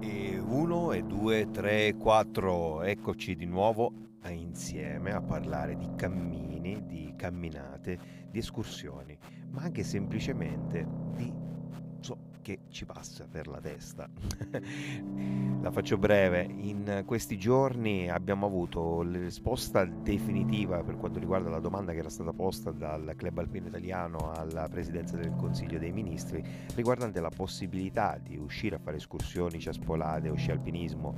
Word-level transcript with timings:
E 0.00 0.38
uno, 0.38 0.92
e 0.92 1.02
due, 1.02 1.50
tre, 1.50 1.94
quattro, 1.94 2.82
eccoci 2.82 3.34
di 3.36 3.46
nuovo 3.46 3.92
insieme 4.30 5.12
a 5.12 5.20
parlare 5.20 5.76
di 5.76 5.88
cammini, 5.96 6.84
di 6.86 7.12
camminate, 7.16 7.98
di 8.30 8.38
escursioni, 8.38 9.16
ma 9.50 9.62
anche 9.62 9.82
semplicemente 9.82 10.86
di 11.14 11.32
che 12.46 12.60
ci 12.68 12.84
passa 12.84 13.26
per 13.28 13.48
la 13.48 13.60
testa. 13.60 14.08
la 15.60 15.70
faccio 15.72 15.98
breve, 15.98 16.46
in 16.48 17.02
questi 17.04 17.36
giorni 17.36 18.08
abbiamo 18.08 18.46
avuto 18.46 19.02
la 19.02 19.18
risposta 19.18 19.84
definitiva 19.84 20.84
per 20.84 20.96
quanto 20.96 21.18
riguarda 21.18 21.50
la 21.50 21.58
domanda 21.58 21.90
che 21.90 21.98
era 21.98 22.08
stata 22.08 22.32
posta 22.32 22.70
dal 22.70 23.14
Club 23.16 23.38
Alpino 23.38 23.66
Italiano 23.66 24.30
alla 24.30 24.68
Presidenza 24.68 25.16
del 25.16 25.34
Consiglio 25.34 25.80
dei 25.80 25.90
Ministri 25.90 26.40
riguardante 26.76 27.18
la 27.18 27.30
possibilità 27.34 28.16
di 28.22 28.36
uscire 28.36 28.76
a 28.76 28.78
fare 28.78 28.98
escursioni, 28.98 29.58
ciaspolate 29.58 30.28
o 30.28 30.36
sci 30.36 30.52
alpinismo 30.52 31.16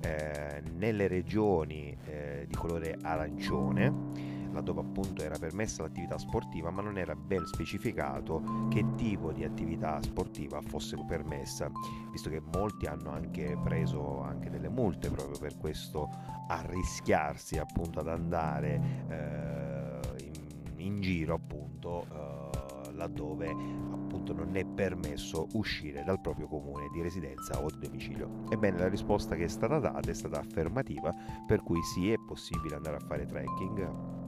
eh, 0.00 0.62
nelle 0.78 1.08
regioni 1.08 1.94
eh, 2.06 2.46
di 2.48 2.54
colore 2.54 2.96
arancione 3.02 4.38
laddove 4.52 4.80
appunto 4.80 5.22
era 5.22 5.38
permessa 5.38 5.82
l'attività 5.82 6.18
sportiva, 6.18 6.70
ma 6.70 6.82
non 6.82 6.98
era 6.98 7.14
ben 7.14 7.44
specificato 7.46 8.42
che 8.68 8.84
tipo 8.96 9.32
di 9.32 9.44
attività 9.44 10.00
sportiva 10.02 10.60
fosse 10.60 10.96
permessa, 11.06 11.70
visto 12.10 12.30
che 12.30 12.42
molti 12.52 12.86
hanno 12.86 13.10
anche 13.10 13.58
preso 13.62 14.20
anche 14.22 14.50
delle 14.50 14.68
multe 14.68 15.10
proprio 15.10 15.38
per 15.38 15.56
questo 15.58 16.08
arrischiarsi 16.48 17.58
appunto 17.58 18.00
ad 18.00 18.08
andare 18.08 18.80
eh, 19.08 20.24
in, 20.24 20.80
in, 20.80 21.00
giro 21.00 21.34
appunto 21.34 22.06
eh, 22.10 22.92
laddove 22.94 23.48
appunto 23.48 24.32
non 24.32 24.56
è 24.56 24.64
permesso 24.64 25.46
uscire 25.52 26.02
dal 26.04 26.20
proprio 26.20 26.48
comune 26.48 26.88
di 26.92 27.00
residenza 27.00 27.62
o 27.62 27.70
di 27.70 27.86
domicilio. 27.86 28.44
Ebbene 28.50 28.78
la 28.78 28.88
risposta 28.88 29.36
che 29.36 29.44
è 29.44 29.48
stata 29.48 29.78
data 29.78 30.10
è 30.10 30.14
stata 30.14 30.40
affermativa, 30.40 31.14
per 31.46 31.62
cui 31.62 31.80
sì 31.82 32.10
è 32.10 32.16
possibile 32.18 32.74
andare 32.74 32.96
a 32.96 33.00
fare 33.00 33.24
trekking 33.24 34.19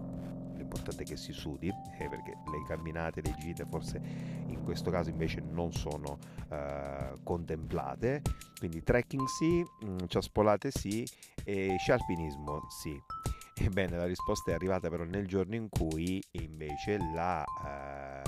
l'importante 0.72 1.02
è 1.02 1.06
che 1.06 1.16
si 1.16 1.32
sudi, 1.32 1.68
eh, 1.68 2.08
perché 2.08 2.38
le 2.50 2.64
camminate, 2.66 3.20
le 3.20 3.34
gite 3.38 3.66
forse 3.68 4.00
in 4.46 4.62
questo 4.64 4.90
caso 4.90 5.10
invece 5.10 5.40
non 5.40 5.72
sono 5.72 6.18
eh, 6.50 7.18
contemplate, 7.22 8.22
quindi 8.58 8.82
trekking 8.82 9.26
sì, 9.26 9.62
mm, 9.84 9.98
ciaspolate 10.06 10.70
sì 10.70 11.06
e 11.44 11.76
scialpinismo 11.78 12.62
sì. 12.68 12.98
Ebbene, 13.54 13.96
la 13.96 14.06
risposta 14.06 14.50
è 14.50 14.54
arrivata 14.54 14.88
però 14.88 15.04
nel 15.04 15.26
giorno 15.26 15.54
in 15.54 15.68
cui 15.68 16.20
invece 16.32 16.96
la... 17.14 17.44
Eh, 17.44 18.21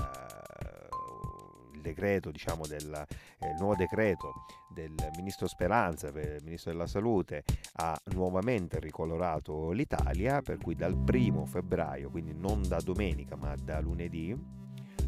decreto, 1.85 2.31
diciamo, 2.31 2.65
del 2.65 2.91
eh, 3.39 3.53
nuovo 3.59 3.75
decreto 3.75 4.45
del 4.73 4.93
ministro 5.15 5.47
Speranza, 5.47 6.07
il 6.07 6.41
ministro 6.43 6.71
della 6.71 6.87
salute, 6.87 7.43
ha 7.75 7.97
nuovamente 8.13 8.79
ricolorato 8.79 9.71
l'Italia, 9.71 10.41
per 10.41 10.57
cui 10.57 10.75
dal 10.75 10.97
primo 10.97 11.45
febbraio, 11.45 12.09
quindi 12.09 12.33
non 12.33 12.67
da 12.67 12.79
domenica 12.79 13.35
ma 13.35 13.55
da 13.55 13.79
lunedì, 13.79 14.35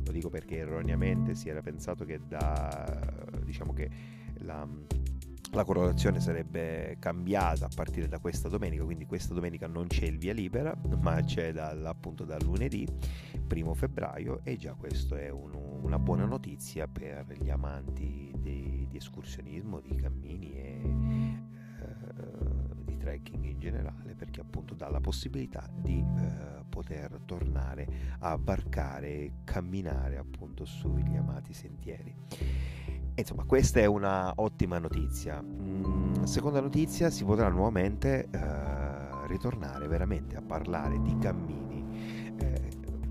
lo 0.06 0.12
dico 0.12 0.30
perché 0.30 0.58
erroneamente 0.58 1.36
si 1.36 1.50
era 1.50 1.62
pensato 1.62 2.06
che 2.06 2.20
da 2.26 3.16
diciamo 3.44 3.74
che 3.74 3.90
la 4.40 4.66
la 5.52 5.64
colorazione 5.64 6.20
sarebbe 6.20 6.98
cambiata 7.00 7.66
a 7.66 7.70
partire 7.74 8.08
da 8.08 8.20
questa 8.20 8.50
domenica, 8.50 8.84
quindi 8.84 9.06
questa 9.06 9.34
domenica 9.34 9.68
non 9.68 9.88
c'è 9.88 10.06
il 10.06 10.18
via 10.18 10.34
libera, 10.34 10.76
ma 11.00 11.22
c'è 11.24 11.54
dal, 11.54 11.86
appunto 11.86 12.26
dal 12.26 12.42
lunedì, 12.44 12.88
primo 13.48 13.74
febbraio, 13.74 14.42
e 14.44 14.58
già 14.58 14.74
questo 14.74 15.16
è 15.16 15.30
un, 15.30 15.54
una 15.54 16.00
buona 16.00 16.26
notizia 16.26 16.88
per 16.88 17.26
gli 17.40 17.50
amanti 17.50 18.34
di, 18.38 18.86
di 18.90 18.98
escursionismo, 18.98 19.80
di 19.80 19.96
cammini 19.96 20.52
e 20.54 20.82
eh, 21.80 22.84
di 22.84 22.98
trekking 22.98 23.46
in 23.46 23.60
generale, 23.60 24.16
perché 24.16 24.42
appunto 24.42 24.74
dà 24.74 24.90
la 24.90 25.00
possibilità 25.00 25.70
di 25.74 26.00
eh, 26.00 26.66
poter 26.68 27.22
tornare 27.26 27.88
a 28.20 28.38
barcare 28.38 29.38
camminare 29.46 30.18
appunto 30.18 30.66
sugli 30.66 31.16
amati 31.16 31.54
sentieri. 31.54 32.16
Insomma, 33.18 33.44
questa 33.46 33.80
è 33.80 33.86
una 33.86 34.32
ottima 34.36 34.78
notizia. 34.78 35.42
Mm, 35.42 36.24
seconda 36.24 36.62
notizia, 36.62 37.10
si 37.10 37.26
potrà 37.26 37.50
nuovamente 37.50 38.28
eh, 38.32 39.28
ritornare 39.28 39.88
veramente 39.88 40.36
a 40.36 40.42
parlare 40.42 41.02
di 41.02 41.18
cammini 41.18 41.68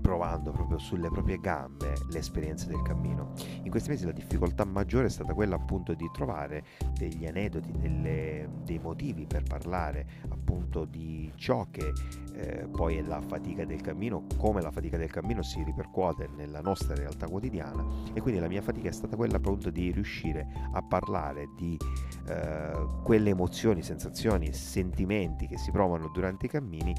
provando 0.07 0.51
proprio 0.51 0.77
sulle 0.77 1.09
proprie 1.09 1.37
gambe 1.37 1.95
l'esperienza 2.11 2.65
del 2.67 2.81
cammino. 2.81 3.33
In 3.67 3.73
questi 3.73 3.89
mesi 3.89 4.05
la 4.05 4.13
difficoltà 4.13 4.63
maggiore 4.63 5.07
è 5.07 5.09
stata 5.09 5.33
quella 5.33 5.55
appunto 5.55 5.93
di 5.93 6.09
trovare 6.13 6.63
degli 6.97 7.25
aneddoti, 7.27 7.69
delle, 7.73 8.47
dei 8.63 8.79
motivi 8.79 9.25
per 9.25 9.43
parlare 9.43 10.07
appunto 10.29 10.85
di 10.85 11.29
ciò 11.35 11.67
che 11.69 11.91
eh, 12.35 12.65
poi 12.71 12.95
è 12.95 13.01
la 13.01 13.19
fatica 13.19 13.65
del 13.65 13.81
cammino, 13.81 14.23
come 14.37 14.61
la 14.61 14.71
fatica 14.71 14.95
del 14.95 15.11
cammino 15.11 15.41
si 15.41 15.61
ripercuote 15.63 16.29
nella 16.37 16.61
nostra 16.61 16.95
realtà 16.95 17.27
quotidiana. 17.27 17.85
E 18.13 18.21
quindi 18.21 18.39
la 18.39 18.47
mia 18.47 18.61
fatica 18.61 18.87
è 18.87 18.93
stata 18.93 19.17
quella 19.17 19.35
appunto 19.35 19.69
di 19.69 19.91
riuscire 19.91 20.47
a 20.71 20.81
parlare 20.81 21.49
di 21.57 21.77
eh, 22.29 22.87
quelle 23.03 23.31
emozioni, 23.31 23.81
sensazioni, 23.81 24.53
sentimenti 24.53 25.45
che 25.45 25.57
si 25.57 25.71
provano 25.71 26.07
durante 26.07 26.45
i 26.45 26.49
cammini 26.49 26.95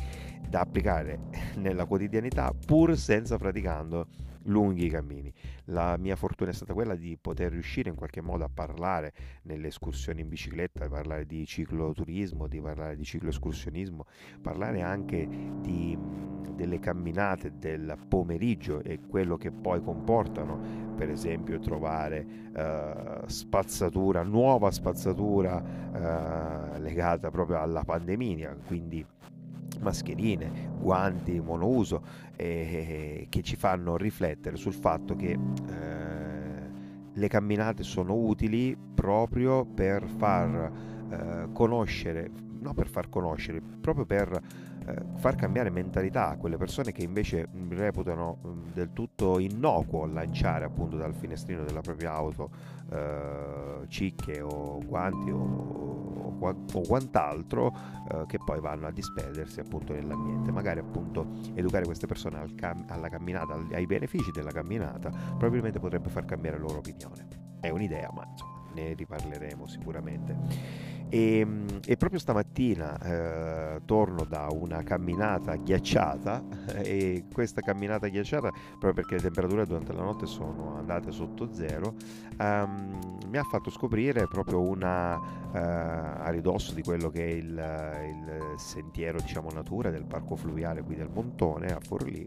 da 0.46 0.60
applicare 0.60 1.18
nella 1.56 1.86
quotidianità 1.86 2.52
pur 2.66 2.94
senza 2.94 3.38
praticando 3.38 4.06
lunghi 4.48 4.88
cammini. 4.88 5.32
La 5.66 5.96
mia 5.98 6.16
fortuna 6.16 6.50
è 6.50 6.54
stata 6.54 6.74
quella 6.74 6.94
di 6.94 7.16
poter 7.20 7.52
riuscire 7.52 7.88
in 7.88 7.96
qualche 7.96 8.20
modo 8.20 8.44
a 8.44 8.50
parlare 8.52 9.12
nelle 9.42 9.68
escursioni 9.68 10.20
in 10.20 10.28
bicicletta, 10.28 10.84
di 10.84 10.90
parlare 10.90 11.26
di 11.26 11.46
cicloturismo, 11.46 12.46
di 12.46 12.60
parlare 12.60 12.96
di 12.96 13.04
cicloescursionismo, 13.04 14.04
parlare 14.42 14.82
anche 14.82 15.26
di, 15.60 15.96
delle 16.54 16.78
camminate 16.78 17.58
del 17.58 17.96
pomeriggio 18.08 18.82
e 18.82 19.00
quello 19.06 19.36
che 19.36 19.50
poi 19.50 19.82
comportano, 19.82 20.94
per 20.96 21.10
esempio 21.10 21.58
trovare 21.58 22.26
eh, 22.54 23.20
spazzatura, 23.26 24.22
nuova 24.22 24.70
spazzatura 24.70 26.74
eh, 26.74 26.80
legata 26.80 27.30
proprio 27.30 27.60
alla 27.60 27.84
pandemia, 27.84 28.56
quindi 28.66 29.04
mascherine, 29.88 30.76
guanti 30.78 31.40
monouso 31.40 32.02
eh, 32.36 33.26
che 33.30 33.42
ci 33.42 33.56
fanno 33.56 33.96
riflettere 33.96 34.56
sul 34.56 34.74
fatto 34.74 35.16
che 35.16 35.30
eh, 35.30 35.38
le 37.12 37.28
camminate 37.28 37.82
sono 37.82 38.14
utili 38.14 38.76
proprio 38.94 39.64
per 39.64 40.06
far 40.06 40.72
eh, 41.10 41.48
conoscere, 41.52 42.30
no 42.60 42.74
per 42.74 42.88
far 42.88 43.08
conoscere, 43.08 43.60
proprio 43.60 44.04
per 44.04 44.40
eh, 44.86 45.04
far 45.16 45.34
cambiare 45.34 45.70
mentalità 45.70 46.30
a 46.30 46.36
quelle 46.36 46.56
persone 46.56 46.92
che 46.92 47.02
invece 47.02 47.48
reputano 47.68 48.38
del 48.72 48.92
tutto 48.92 49.38
innocuo 49.38 50.06
lanciare 50.06 50.64
appunto 50.64 50.96
dal 50.96 51.14
finestrino 51.14 51.64
della 51.64 51.80
propria 51.80 52.12
auto 52.12 52.50
eh, 52.90 53.86
cicche 53.88 54.40
o 54.40 54.80
guanti 54.84 55.30
o, 55.30 56.36
o, 56.38 56.54
o 56.72 56.80
quant'altro 56.86 57.74
eh, 58.10 58.24
che 58.26 58.38
poi 58.44 58.60
vanno 58.60 58.86
a 58.86 58.90
disperdersi 58.90 59.60
appunto 59.60 59.92
nell'ambiente. 59.92 60.50
Magari 60.50 60.80
appunto 60.80 61.26
educare 61.54 61.84
queste 61.84 62.06
persone 62.06 62.38
al 62.38 62.54
cam- 62.54 62.84
alla 62.88 63.08
camminata, 63.08 63.58
ai 63.72 63.86
benefici 63.86 64.30
della 64.30 64.52
camminata, 64.52 65.10
probabilmente 65.10 65.78
potrebbe 65.78 66.08
far 66.08 66.24
cambiare 66.24 66.56
la 66.56 66.64
loro 66.64 66.78
opinione. 66.78 67.26
È 67.60 67.68
un'idea, 67.68 68.10
ma 68.14 68.26
insomma 68.30 68.58
ne 68.74 68.94
riparleremo 68.94 69.66
sicuramente. 69.66 70.87
E, 71.10 71.38
ehm, 71.38 71.80
e, 71.86 71.96
proprio 71.96 72.20
stamattina 72.20 72.98
eh, 73.00 73.80
torno 73.86 74.24
da 74.24 74.48
una 74.50 74.82
camminata 74.82 75.56
ghiacciata 75.56 76.42
e 76.82 77.24
questa 77.32 77.60
camminata 77.60 78.08
ghiacciata, 78.08 78.50
proprio 78.78 78.92
perché 78.92 79.14
le 79.14 79.22
temperature 79.22 79.64
durante 79.64 79.92
la 79.92 80.02
notte 80.02 80.26
sono 80.26 80.76
andate 80.76 81.10
sotto 81.10 81.52
zero, 81.52 81.94
um, 82.38 83.18
mi 83.28 83.38
ha 83.38 83.42
fatto 83.44 83.70
scoprire 83.70 84.26
proprio 84.28 84.60
una 84.60 85.16
uh, 85.16 85.56
a 85.56 86.28
ridosso 86.30 86.74
di 86.74 86.82
quello 86.82 87.08
che 87.10 87.24
è 87.24 87.30
il, 87.30 87.46
il, 87.46 88.54
sentiero 88.56 89.20
diciamo 89.20 89.50
natura 89.50 89.90
del 89.90 90.04
parco 90.04 90.36
fluviale 90.36 90.82
qui 90.82 90.94
del 90.94 91.08
Montone 91.08 91.68
a 91.68 91.78
Forlì, 91.80 92.26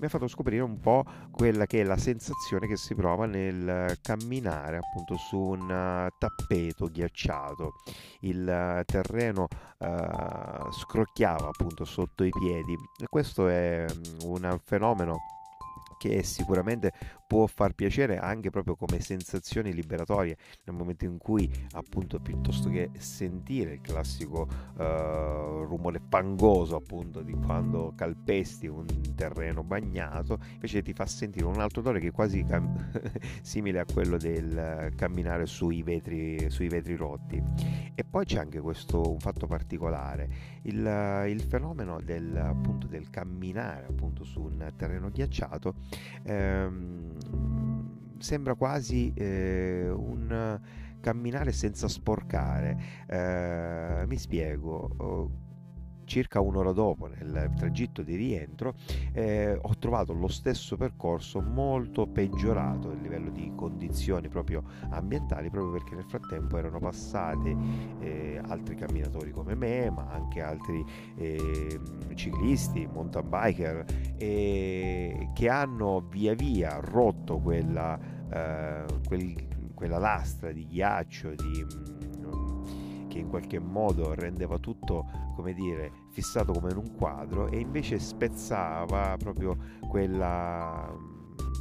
mi 0.00 0.06
ha 0.06 0.08
fatto 0.08 0.28
scoprire 0.28 0.62
un 0.62 0.80
po' 0.80 1.04
quella 1.30 1.66
che 1.66 1.80
è 1.80 1.84
la 1.84 1.96
sensazione 1.96 2.66
che 2.66 2.76
si 2.76 2.94
prova 2.94 3.26
nel 3.26 3.96
camminare 4.02 4.78
appunto 4.78 5.16
su 5.16 5.38
un 5.38 6.08
tappeto 6.18 6.86
ghiacciato 6.90 7.74
il 8.20 8.48
eh, 8.48 8.82
terreno 8.84 9.46
uh, 9.78 10.72
scrocchiava 10.72 11.48
appunto 11.48 11.84
sotto 11.84 12.24
i 12.24 12.30
piedi. 12.30 12.74
E 13.00 13.06
questo 13.08 13.48
è 13.48 13.84
mm, 13.84 14.30
un 14.30 14.58
fenomeno 14.64 15.16
che 15.98 16.22
sicuramente 16.22 16.92
può 17.28 17.46
far 17.46 17.74
piacere 17.74 18.16
anche 18.18 18.48
proprio 18.48 18.74
come 18.74 19.00
sensazioni 19.00 19.74
liberatorie 19.74 20.36
nel 20.64 20.74
momento 20.74 21.04
in 21.04 21.18
cui 21.18 21.48
appunto 21.72 22.18
piuttosto 22.20 22.70
che 22.70 22.90
sentire 22.96 23.74
il 23.74 23.80
classico 23.82 24.48
uh, 24.76 25.62
rumore 25.64 26.00
pangoso 26.00 26.74
appunto 26.74 27.20
di 27.20 27.34
quando 27.34 27.92
calpesti 27.94 28.66
un 28.66 28.86
terreno 29.14 29.62
bagnato 29.62 30.38
invece 30.54 30.80
ti 30.82 30.94
fa 30.94 31.04
sentire 31.04 31.44
un 31.44 31.60
altro 31.60 31.82
odore 31.82 32.00
che 32.00 32.08
è 32.08 32.12
quasi 32.12 32.42
cam- 32.44 32.90
simile 33.42 33.80
a 33.80 33.84
quello 33.84 34.16
del 34.16 34.92
camminare 34.96 35.44
sui 35.44 35.82
vetri, 35.82 36.50
sui 36.50 36.68
vetri 36.68 36.96
rotti. 36.96 37.42
E 37.94 38.04
poi 38.04 38.24
c'è 38.24 38.38
anche 38.38 38.60
questo 38.60 39.10
un 39.10 39.18
fatto 39.18 39.46
particolare 39.46 40.28
il, 40.62 41.24
il 41.28 41.42
fenomeno 41.42 42.00
del, 42.00 42.36
appunto, 42.36 42.86
del 42.86 43.10
camminare 43.10 43.86
appunto 43.86 44.24
su 44.24 44.40
un 44.40 44.72
terreno 44.76 45.10
ghiacciato 45.10 45.74
ehm, 46.22 47.17
sembra 48.18 48.54
quasi 48.54 49.12
eh, 49.14 49.88
un 49.88 50.60
camminare 51.00 51.52
senza 51.52 51.88
sporcare. 51.88 52.76
Eh, 53.06 54.04
mi 54.06 54.16
spiego. 54.16 55.46
Circa 56.08 56.40
un'ora 56.40 56.72
dopo, 56.72 57.06
nel 57.06 57.52
tragitto 57.54 58.00
di 58.02 58.16
rientro, 58.16 58.76
eh, 59.12 59.58
ho 59.60 59.76
trovato 59.78 60.14
lo 60.14 60.28
stesso 60.28 60.78
percorso 60.78 61.42
molto 61.42 62.06
peggiorato 62.06 62.88
a 62.88 62.94
livello 62.94 63.28
di 63.28 63.52
condizioni 63.54 64.30
proprio 64.30 64.62
ambientali, 64.88 65.50
proprio 65.50 65.72
perché 65.72 65.94
nel 65.94 66.06
frattempo 66.06 66.56
erano 66.56 66.78
passati 66.78 67.54
eh, 68.00 68.40
altri 68.42 68.74
camminatori 68.74 69.32
come 69.32 69.54
me, 69.54 69.90
ma 69.90 70.08
anche 70.10 70.40
altri 70.40 70.82
eh, 71.16 71.78
ciclisti, 72.14 72.88
mountain 72.90 73.28
biker, 73.28 73.84
che 74.16 75.48
hanno 75.50 76.06
via 76.08 76.32
via 76.32 76.80
rotto 76.80 77.38
quella, 77.38 77.98
eh, 78.32 78.84
quel, 79.06 79.46
quella 79.74 79.98
lastra 79.98 80.52
di 80.52 80.66
ghiaccio, 80.66 81.34
di 81.34 81.66
che 83.08 83.18
in 83.18 83.28
qualche 83.28 83.58
modo 83.58 84.14
rendeva 84.14 84.58
tutto, 84.58 85.06
come 85.34 85.52
dire, 85.54 85.90
fissato 86.10 86.52
come 86.52 86.70
in 86.70 86.76
un 86.76 86.94
quadro 86.94 87.48
e 87.48 87.58
invece 87.58 87.98
spezzava 87.98 89.16
proprio 89.18 89.56
quella, 89.88 90.94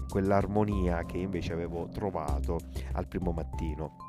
quell'armonia 0.10 1.06
che 1.06 1.18
invece 1.18 1.54
avevo 1.54 1.90
trovato 1.90 2.60
al 2.94 3.08
primo 3.08 3.32
mattino 3.32 4.07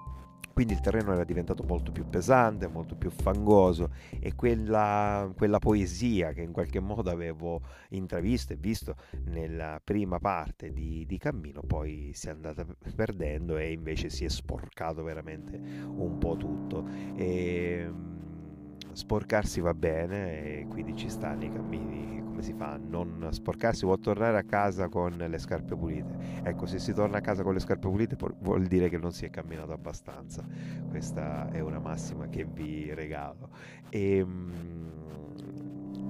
quindi 0.58 0.74
il 0.74 0.82
terreno 0.82 1.12
era 1.12 1.22
diventato 1.22 1.62
molto 1.62 1.92
più 1.92 2.08
pesante, 2.08 2.66
molto 2.66 2.96
più 2.96 3.10
fangoso 3.10 3.92
e 4.18 4.34
quella, 4.34 5.32
quella, 5.36 5.60
poesia 5.60 6.32
che 6.32 6.42
in 6.42 6.50
qualche 6.50 6.80
modo 6.80 7.10
avevo 7.10 7.60
intravisto 7.90 8.54
e 8.54 8.56
visto 8.56 8.96
nella 9.26 9.80
prima 9.84 10.18
parte 10.18 10.72
di, 10.72 11.06
di, 11.06 11.16
cammino 11.16 11.60
poi 11.64 12.10
si 12.12 12.26
è 12.26 12.30
andata 12.30 12.66
perdendo 12.92 13.56
e 13.56 13.70
invece 13.70 14.10
si 14.10 14.24
è 14.24 14.28
sporcato 14.28 15.04
veramente 15.04 15.56
un 15.56 16.18
po' 16.18 16.36
tutto. 16.36 16.84
E, 17.14 17.84
ehm, 17.84 18.27
sporcarsi 18.98 19.60
va 19.60 19.74
bene 19.74 20.58
e 20.58 20.66
quindi 20.68 20.96
ci 20.96 21.08
sta 21.08 21.32
nei 21.32 21.52
cammini 21.52 22.20
come 22.24 22.42
si 22.42 22.52
fa 22.52 22.72
a 22.72 22.80
non 22.84 23.28
sporcarsi 23.30 23.86
a 23.86 23.96
tornare 23.96 24.36
a 24.36 24.42
casa 24.42 24.88
con 24.88 25.12
le 25.16 25.38
scarpe 25.38 25.76
pulite. 25.76 26.42
Ecco, 26.42 26.66
se 26.66 26.80
si 26.80 26.92
torna 26.92 27.18
a 27.18 27.20
casa 27.20 27.44
con 27.44 27.54
le 27.54 27.60
scarpe 27.60 27.88
pulite 27.88 28.16
vuol 28.40 28.66
dire 28.66 28.88
che 28.88 28.98
non 28.98 29.12
si 29.12 29.24
è 29.24 29.30
camminato 29.30 29.70
abbastanza. 29.70 30.44
Questa 30.88 31.48
è 31.52 31.60
una 31.60 31.78
massima 31.78 32.28
che 32.28 32.44
vi 32.44 32.92
regalo. 32.92 33.50
E, 33.88 34.16
ehm, 34.16 34.90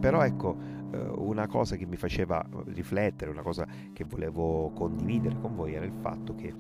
però 0.00 0.22
ecco, 0.22 0.56
eh, 0.90 0.98
una 0.98 1.46
cosa 1.46 1.76
che 1.76 1.84
mi 1.84 1.96
faceva 1.96 2.42
riflettere, 2.66 3.30
una 3.30 3.42
cosa 3.42 3.66
che 3.92 4.04
volevo 4.04 4.70
condividere 4.70 5.36
con 5.38 5.54
voi 5.54 5.74
era 5.74 5.84
il 5.84 5.92
fatto 6.00 6.34
che 6.34 6.54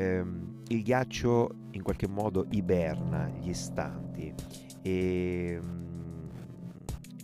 ehm, 0.00 0.62
il 0.68 0.82
ghiaccio 0.82 1.54
in 1.72 1.82
qualche 1.82 2.08
modo 2.08 2.46
iberna 2.50 3.28
gli 3.28 3.48
istanti 3.48 4.32
e 4.82 5.60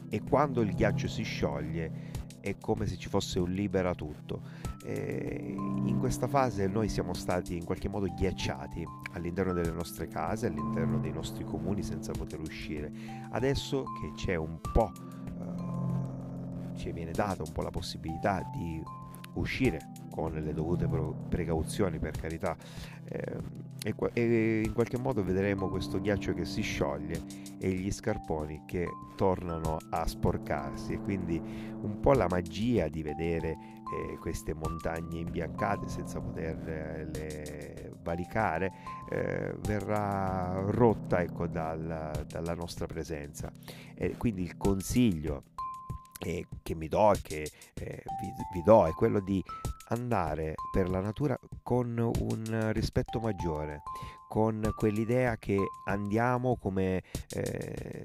e 0.08 0.22
quando 0.22 0.60
il 0.60 0.72
ghiaccio 0.72 1.08
si 1.08 1.22
scioglie 1.22 2.14
è 2.40 2.56
come 2.58 2.86
se 2.86 2.96
ci 2.96 3.08
fosse 3.08 3.40
un 3.40 3.50
libera 3.50 3.94
tutto. 3.94 4.42
E 4.84 5.52
in 5.56 5.98
questa 5.98 6.28
fase 6.28 6.68
noi 6.68 6.88
siamo 6.88 7.12
stati 7.12 7.56
in 7.56 7.64
qualche 7.64 7.88
modo 7.88 8.06
ghiacciati 8.06 8.86
all'interno 9.14 9.52
delle 9.52 9.72
nostre 9.72 10.06
case, 10.06 10.46
all'interno 10.46 10.98
dei 11.00 11.12
nostri 11.12 11.44
comuni 11.44 11.82
senza 11.82 12.12
poter 12.12 12.38
uscire. 12.38 12.92
Adesso 13.30 13.84
che 14.00 14.12
c'è 14.14 14.36
un 14.36 14.60
po', 14.60 14.92
uh, 15.38 16.76
ci 16.76 16.92
viene 16.92 17.10
data 17.10 17.42
un 17.42 17.50
po' 17.50 17.62
la 17.62 17.70
possibilità 17.70 18.48
di 18.54 18.80
uscire 19.34 19.80
con 20.16 20.32
le 20.32 20.54
dovute 20.54 20.88
precauzioni 21.28 21.98
per 21.98 22.16
carità. 22.18 22.56
Eh, 23.04 23.64
e, 23.84 23.94
e, 24.14 24.62
in 24.64 24.72
qualche 24.72 24.98
modo 24.98 25.22
vedremo 25.22 25.68
questo 25.68 26.00
ghiaccio 26.00 26.32
che 26.32 26.46
si 26.46 26.62
scioglie 26.62 27.20
e 27.58 27.70
gli 27.70 27.92
scarponi 27.92 28.62
che 28.66 28.88
tornano 29.14 29.76
a 29.90 30.06
sporcarsi. 30.06 30.94
E 30.94 31.00
quindi 31.00 31.38
un 31.38 32.00
po' 32.00 32.14
la 32.14 32.26
magia 32.30 32.88
di 32.88 33.02
vedere 33.02 33.50
eh, 33.50 34.16
queste 34.18 34.54
montagne 34.54 35.18
imbiancate 35.18 35.86
senza 35.86 36.18
poterle 36.18 37.92
valicare 38.02 38.72
eh, 39.10 39.54
verrà 39.66 40.62
rotta 40.68 41.20
ecco, 41.20 41.46
dal, 41.46 42.24
dalla 42.26 42.54
nostra 42.54 42.86
presenza. 42.86 43.52
E 43.94 44.16
quindi 44.16 44.42
il 44.42 44.56
consiglio 44.56 45.42
eh, 46.20 46.46
che 46.62 46.74
mi 46.74 46.88
do 46.88 47.12
e 47.12 47.18
che 47.22 47.50
eh, 47.74 48.02
vi, 48.20 48.32
vi 48.54 48.62
do 48.64 48.86
è 48.86 48.92
quello 48.92 49.20
di 49.20 49.42
andare 49.88 50.54
per 50.72 50.88
la 50.88 51.00
natura 51.00 51.38
con 51.66 51.98
un 51.98 52.70
rispetto 52.72 53.18
maggiore, 53.18 53.82
con 54.28 54.72
quell'idea 54.76 55.36
che 55.36 55.56
andiamo 55.86 56.56
come 56.56 57.02
eh, 57.34 58.04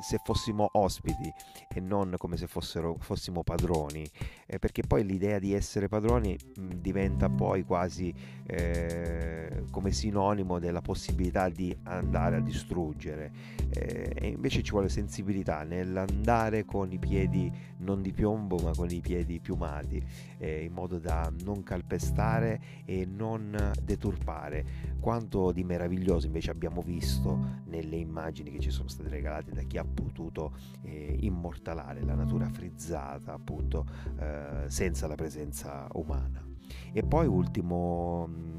se 0.00 0.20
fossimo 0.22 0.68
ospiti 0.74 1.28
e 1.74 1.80
non 1.80 2.14
come 2.18 2.36
se 2.36 2.46
fossero, 2.46 2.96
fossimo 3.00 3.42
padroni, 3.42 4.08
eh, 4.46 4.60
perché 4.60 4.82
poi 4.82 5.04
l'idea 5.04 5.40
di 5.40 5.52
essere 5.52 5.88
padroni 5.88 6.36
mh, 6.36 6.74
diventa 6.76 7.28
poi 7.28 7.64
quasi 7.64 8.14
eh, 8.46 9.64
come 9.72 9.90
sinonimo 9.90 10.60
della 10.60 10.80
possibilità 10.80 11.48
di 11.48 11.76
andare 11.84 12.36
a 12.36 12.40
distruggere. 12.40 13.58
Eh, 13.70 14.12
e 14.14 14.28
invece 14.28 14.62
ci 14.62 14.70
vuole 14.70 14.88
sensibilità 14.88 15.62
nell'andare 15.64 16.64
con 16.64 16.92
i 16.92 16.98
piedi 16.98 17.50
non 17.78 18.02
di 18.02 18.12
piombo 18.12 18.56
ma 18.56 18.72
con 18.74 18.90
i 18.90 19.00
piedi 19.00 19.38
piumati 19.38 20.04
eh, 20.38 20.64
in 20.64 20.72
modo 20.72 20.98
da 20.98 21.32
non 21.44 21.62
calpestare 21.62 22.60
e 22.84 22.99
non 23.04 23.72
deturpare 23.82 24.64
quanto 25.00 25.52
di 25.52 25.64
meraviglioso 25.64 26.26
invece 26.26 26.50
abbiamo 26.50 26.82
visto 26.82 27.60
nelle 27.66 27.96
immagini 27.96 28.50
che 28.50 28.60
ci 28.60 28.70
sono 28.70 28.88
state 28.88 29.08
regalate 29.08 29.52
da 29.52 29.62
chi 29.62 29.78
ha 29.78 29.84
potuto 29.84 30.52
eh, 30.82 31.16
immortalare 31.20 32.02
la 32.02 32.14
natura 32.14 32.48
frizzata 32.48 33.32
appunto 33.32 33.86
eh, 34.18 34.64
senza 34.68 35.06
la 35.06 35.14
presenza 35.14 35.86
umana. 35.92 36.44
E 36.92 37.02
poi 37.02 37.26
ultimo, 37.26 38.28
mm, 38.28 38.58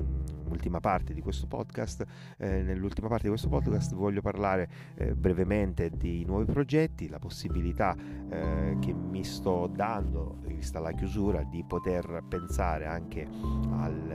ultima 0.51 0.80
parte 0.80 1.14
di 1.14 1.21
questo 1.21 1.47
podcast, 1.47 2.06
eh, 2.37 2.61
nell'ultima 2.61 3.07
parte 3.07 3.23
di 3.23 3.30
questo 3.30 3.49
podcast 3.49 3.94
voglio 3.94 4.21
parlare 4.21 4.69
eh, 4.95 5.16
brevemente 5.16 5.90
di 5.90 6.23
nuovi 6.25 6.45
progetti, 6.45 7.09
la 7.09 7.19
possibilità 7.19 7.95
eh, 8.30 8.78
che 8.80 8.94
mi 8.94 9.23
sto 9.23 9.68
dando, 9.68 10.37
vista 10.45 10.80
la 10.80 10.92
chiusura, 10.92 11.44
di 11.44 11.64
poter 11.68 12.23
pensare 12.28 12.85
anche 12.85 13.28
al, 13.71 14.11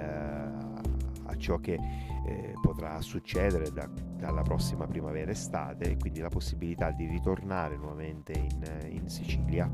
a 1.25 1.37
ciò 1.37 1.56
che 1.58 1.78
eh, 2.26 2.54
potrà 2.60 3.00
succedere 3.00 3.70
da, 3.70 3.88
dalla 4.18 4.42
prossima 4.42 4.87
primavera-estate 4.87 5.96
quindi 5.99 6.20
la 6.20 6.28
possibilità 6.28 6.90
di 6.90 7.06
ritornare 7.06 7.76
nuovamente 7.76 8.32
in, 8.32 8.88
in 8.90 9.08
Sicilia 9.08 9.70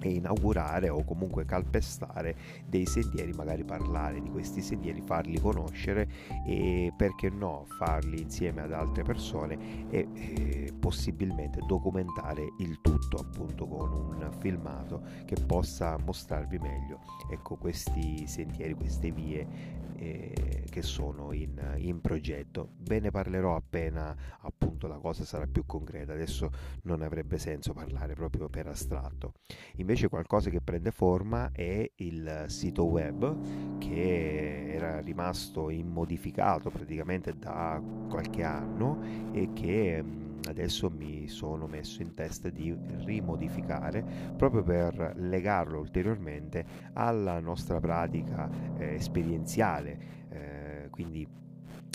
e 0.00 0.10
inaugurare 0.10 0.88
o 0.88 1.04
comunque 1.04 1.44
calpestare 1.44 2.36
dei 2.66 2.86
sentieri, 2.86 3.32
magari 3.32 3.64
parlare 3.64 4.20
di 4.20 4.30
questi 4.30 4.62
sentieri, 4.62 5.02
farli 5.04 5.40
conoscere 5.40 6.08
e 6.46 6.92
perché 6.96 7.30
no 7.30 7.66
farli 7.78 8.22
insieme 8.22 8.62
ad 8.62 8.72
altre 8.72 9.02
persone 9.02 9.88
e 9.90 10.08
eh, 10.14 10.72
possibilmente 10.78 11.60
documentare 11.66 12.54
il 12.58 12.80
tutto 12.80 13.16
appunto 13.16 13.66
con 13.66 13.92
un 13.92 14.30
filmato 14.38 15.02
che 15.24 15.36
possa 15.46 15.96
mostrarvi 15.98 16.58
meglio 16.58 17.00
ecco 17.30 17.56
questi 17.56 18.26
sentieri, 18.26 18.74
queste 18.74 19.10
vie 19.10 19.86
eh, 19.96 20.64
che 20.70 20.82
sono 20.82 21.32
in, 21.32 21.74
in, 21.78 22.00
progetto. 22.00 22.70
Ve 22.78 23.00
ne 23.00 23.10
parlerò 23.10 23.56
appena 23.56 24.14
appunto 24.40 24.86
la 24.86 24.98
cosa 24.98 25.24
sarà 25.24 25.46
più 25.46 25.66
concreta. 25.66 26.12
Adesso 26.12 26.50
non 26.82 27.02
avrebbe 27.02 27.38
senso 27.38 27.72
parlare 27.72 28.14
proprio 28.14 28.48
per 28.48 28.68
astratto. 28.68 29.34
Invece 29.88 30.10
qualcosa 30.10 30.50
che 30.50 30.60
prende 30.60 30.90
forma 30.90 31.50
è 31.50 31.90
il 31.94 32.44
sito 32.48 32.84
web 32.84 33.78
che 33.78 34.70
era 34.74 35.00
rimasto 35.00 35.70
immodificato 35.70 36.68
praticamente 36.68 37.32
da 37.38 37.82
qualche 38.06 38.42
anno 38.42 39.00
e 39.32 39.48
che 39.54 40.04
adesso 40.46 40.90
mi 40.90 41.26
sono 41.28 41.66
messo 41.66 42.02
in 42.02 42.12
testa 42.12 42.50
di 42.50 42.76
rimodificare 43.06 44.04
proprio 44.36 44.62
per 44.62 45.14
legarlo 45.16 45.78
ulteriormente 45.78 46.66
alla 46.92 47.40
nostra 47.40 47.80
pratica 47.80 48.46
eh, 48.76 48.92
esperienziale. 48.92 49.98
Eh, 50.28 50.88
quindi 50.90 51.26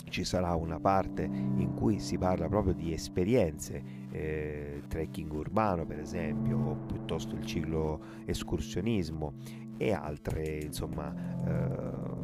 ci 0.08 0.24
sarà 0.24 0.54
una 0.54 0.78
parte 0.78 1.24
in 1.24 1.74
cui 1.74 1.98
si 1.98 2.18
parla 2.18 2.48
proprio 2.48 2.72
di 2.72 2.92
esperienze, 2.92 3.82
eh, 4.10 4.82
trekking 4.86 5.32
urbano 5.32 5.84
per 5.84 5.98
esempio, 5.98 6.58
o 6.58 6.74
piuttosto 6.86 7.34
il 7.34 7.44
ciclo 7.44 8.00
escursionismo 8.24 9.32
e 9.76 9.92
altre 9.92 10.60
insomma 10.62 11.12
eh, 11.44 12.23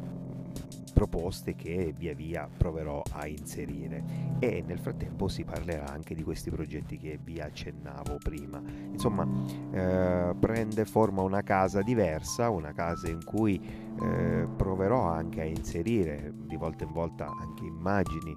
proposte 0.93 1.55
che 1.55 1.95
via 1.97 2.15
via 2.15 2.49
proverò 2.55 3.03
a 3.13 3.27
inserire. 3.27 4.39
E 4.39 4.63
nel 4.67 4.79
frattempo 4.79 5.29
si 5.29 5.45
parlerà 5.45 5.89
anche 5.89 6.15
di 6.15 6.23
questi 6.23 6.51
progetti 6.51 6.99
che 6.99 7.19
vi 7.23 7.41
accennavo 7.41 8.19
prima. 8.23 8.61
Insomma 8.93 9.27
eh, 9.73 10.35
prende 10.39 10.85
forma 10.85 11.23
una 11.23 11.43
casa 11.43 11.83
diversa 11.83 12.51
una 12.51 12.73
casa 12.73 13.09
in 13.09 13.25
cui 13.25 13.61
eh, 14.03 14.47
proverò 14.57 15.03
anche 15.03 15.41
a 15.41 15.45
inserire 15.45 16.33
di 16.35 16.57
volta 16.57 16.85
in 16.85 16.93
volta 16.93 17.27
anche 17.27 17.65
immagini 17.65 18.35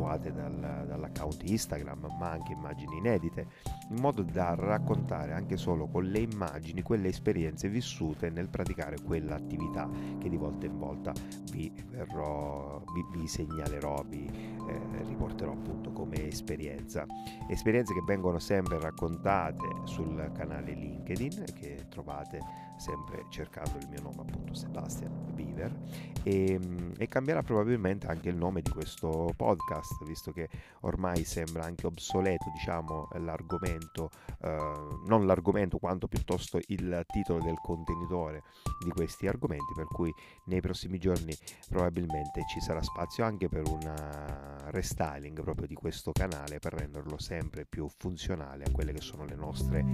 mutuate 0.00 0.32
dal, 0.32 0.84
dall'account 0.86 1.42
Instagram 1.44 2.16
ma 2.18 2.30
anche 2.30 2.52
immagini 2.52 2.96
inedite 2.96 3.46
in 3.90 4.00
modo 4.00 4.22
da 4.22 4.54
raccontare 4.54 5.32
anche 5.32 5.56
solo 5.56 5.86
con 5.88 6.04
le 6.04 6.20
immagini 6.20 6.82
quelle 6.82 7.08
esperienze 7.08 7.68
vissute 7.68 8.30
nel 8.30 8.48
praticare 8.48 8.96
quell'attività 9.02 9.88
che 10.18 10.28
di 10.28 10.36
volta 10.36 10.66
in 10.66 10.78
volta 10.78 11.12
vi, 11.52 11.70
verrò, 11.90 12.82
vi, 12.94 13.18
vi 13.18 13.26
segnalerò, 13.26 14.02
vi 14.08 14.26
eh, 14.26 15.02
riporterò 15.04 15.52
appunto 15.52 15.92
come 15.92 16.28
esperienza. 16.28 17.04
Esperienze 17.48 17.92
che 17.92 18.02
vengono 18.06 18.38
sempre 18.38 18.78
raccontate 18.80 19.66
sul 19.84 20.30
canale 20.34 20.72
LinkedIn 20.72 21.44
che 21.54 21.86
trovate 21.88 22.69
sempre 22.80 23.26
cercando 23.28 23.78
il 23.78 23.88
mio 23.88 24.00
nome 24.00 24.22
appunto 24.22 24.54
Sebastian 24.54 25.34
Beaver 25.34 25.72
e, 26.22 26.58
e 26.96 27.06
cambierà 27.06 27.42
probabilmente 27.42 28.06
anche 28.06 28.28
il 28.28 28.36
nome 28.36 28.62
di 28.62 28.70
questo 28.70 29.32
podcast 29.36 30.04
visto 30.04 30.32
che 30.32 30.48
ormai 30.80 31.24
sembra 31.24 31.64
anche 31.64 31.86
obsoleto 31.86 32.50
diciamo 32.52 33.08
l'argomento 33.18 34.10
eh, 34.42 34.98
non 35.06 35.26
l'argomento 35.26 35.78
quanto 35.78 36.08
piuttosto 36.08 36.58
il 36.68 37.04
titolo 37.06 37.42
del 37.42 37.58
contenitore 37.60 38.42
di 38.82 38.90
questi 38.90 39.26
argomenti, 39.26 39.72
per 39.74 39.86
cui 39.86 40.12
nei 40.46 40.60
prossimi 40.60 40.98
giorni 40.98 41.36
probabilmente 41.68 42.44
ci 42.48 42.60
sarà 42.60 42.82
spazio 42.82 43.24
anche 43.24 43.48
per 43.48 43.66
un 43.68 44.68
restyling 44.70 45.40
proprio 45.42 45.66
di 45.66 45.74
questo 45.74 46.12
canale 46.12 46.58
per 46.58 46.74
renderlo 46.74 47.18
sempre 47.18 47.64
più 47.64 47.88
funzionale 47.88 48.64
a 48.64 48.70
quelle 48.70 48.92
che 48.92 49.00
sono 49.00 49.24
le 49.24 49.34
nostre, 49.34 49.84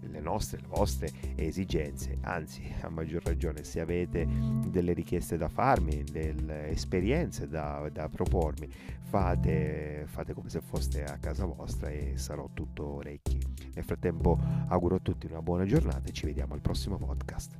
le 0.00 0.20
nostre, 0.20 0.60
le 0.60 0.68
vostre 0.68 1.10
esigenze. 1.36 2.18
Anzi, 2.30 2.62
a 2.82 2.88
maggior 2.88 3.24
ragione, 3.24 3.64
se 3.64 3.80
avete 3.80 4.24
delle 4.68 4.92
richieste 4.92 5.36
da 5.36 5.48
farmi, 5.48 6.04
delle 6.04 6.68
esperienze 6.68 7.48
da, 7.48 7.88
da 7.92 8.08
propormi, 8.08 8.68
fate, 9.02 10.04
fate 10.06 10.32
come 10.32 10.48
se 10.48 10.60
foste 10.60 11.02
a 11.02 11.18
casa 11.18 11.44
vostra 11.44 11.88
e 11.88 12.12
sarò 12.14 12.48
tutto 12.54 12.86
orecchi. 12.86 13.36
Nel 13.74 13.84
frattempo 13.84 14.38
auguro 14.68 14.94
a 14.94 15.00
tutti 15.00 15.26
una 15.26 15.42
buona 15.42 15.64
giornata 15.64 16.08
e 16.08 16.12
ci 16.12 16.24
vediamo 16.24 16.54
al 16.54 16.60
prossimo 16.60 16.98
podcast. 16.98 17.58